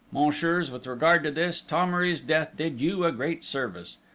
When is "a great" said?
3.05-3.43